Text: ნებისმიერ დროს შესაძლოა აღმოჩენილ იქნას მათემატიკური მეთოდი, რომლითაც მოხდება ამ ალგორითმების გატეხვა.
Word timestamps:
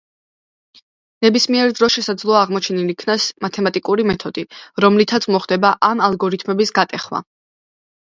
ნებისმიერ 1.25 1.73
დროს 1.81 1.97
შესაძლოა 1.97 2.41
აღმოჩენილ 2.47 2.95
იქნას 2.95 3.29
მათემატიკური 3.47 4.09
მეთოდი, 4.15 4.49
რომლითაც 4.89 5.31
მოხდება 5.37 5.77
ამ 5.93 6.07
ალგორითმების 6.11 6.79
გატეხვა. 6.83 7.27